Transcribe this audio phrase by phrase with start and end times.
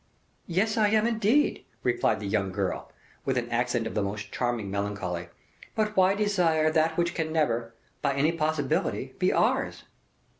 [0.47, 2.91] "Yes, I am, indeed," replied the young girl,
[3.23, 5.29] with an accent of the most charming melancholy;
[5.75, 9.83] "but why desire that which can never, by any possibility, be ours?"